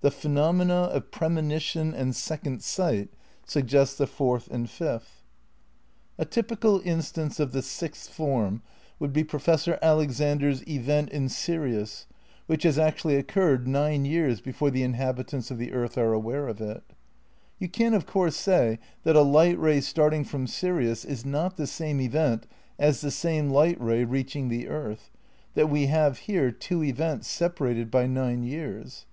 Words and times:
The 0.00 0.10
phenomena 0.10 0.84
of 0.84 1.10
premonition 1.10 1.92
and 1.92 2.14
eeeond 2.14 2.62
sight 2.62 3.10
suggest 3.44 3.98
the 3.98 4.06
fourth 4.06 4.50
and 4.50 4.66
fifth. 4.66 5.24
246 6.18 6.32
VII 6.32 6.40
RECONSTEUCTION 6.40 6.48
OF 6.48 6.56
IDEALISM 6.56 6.58
247 6.64 6.72
A 6.72 6.72
typical 6.72 6.80
instance 6.90 7.40
of 7.40 7.52
the 7.52 7.62
sixth 7.62 8.14
form 8.14 8.62
would 8.98 9.12
be 9.12 9.22
Pro 9.24 9.38
fessor 9.38 9.78
Alexander's 9.82 10.66
"event 10.66 11.10
in 11.10 11.28
Sirius" 11.28 12.06
^ 12.12 12.14
which 12.46 12.62
has 12.62 12.78
actu 12.78 13.10
ally 13.10 13.18
occurred 13.18 13.68
nine 13.68 14.06
years 14.06 14.40
before 14.40 14.70
the 14.70 14.82
inhabitants 14.82 15.50
of 15.50 15.58
the 15.58 15.72
earth 15.74 15.98
are 15.98 16.14
aware 16.14 16.48
of 16.48 16.62
it. 16.62 16.82
You 17.58 17.68
can 17.68 17.92
of 17.92 18.06
course 18.06 18.36
say 18.36 18.78
that 19.02 19.16
a 19.16 19.20
light 19.20 19.58
ray 19.58 19.82
starting 19.82 20.24
from 20.24 20.46
Sirius 20.46 21.04
is 21.04 21.26
not 21.26 21.58
the 21.58 21.66
same 21.66 22.00
event 22.00 22.46
as 22.78 23.02
the 23.02 23.10
same 23.10 23.50
light 23.50 23.78
ray 23.78 24.04
reaching 24.04 24.48
the 24.48 24.66
earth, 24.68 25.10
that 25.52 25.68
we 25.68 25.88
have 25.88 26.20
here 26.20 26.50
two 26.50 26.82
events 26.82 27.28
separated 27.28 27.90
by 27.90 28.06
nine 28.06 28.42
years. 28.42 29.04